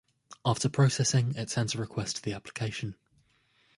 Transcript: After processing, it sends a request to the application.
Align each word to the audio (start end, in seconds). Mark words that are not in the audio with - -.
After 0.43 0.67
processing, 0.67 1.35
it 1.35 1.51
sends 1.51 1.75
a 1.75 1.77
request 1.77 2.15
to 2.15 2.21
the 2.23 2.33
application. 2.33 2.95